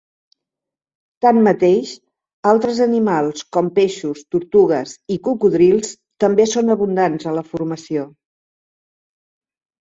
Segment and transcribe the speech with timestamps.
[1.25, 1.91] Tanmateix,
[2.51, 5.93] altres animals com peixos, tortugues, i cocodrils
[6.25, 8.09] també són abundants a la formació.